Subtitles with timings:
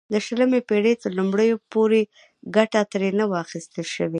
[0.11, 2.01] د شلمې پېړۍ تر لومړیو پورې
[2.55, 4.09] ګټه ترې نه وه اخیستل شوې.